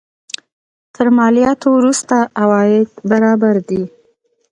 تر 0.95 1.07
مالیاتو 1.17 1.67
وروسته 1.77 2.15
عواید 2.41 2.89
برابر 3.09 3.55
دي. 3.69 3.83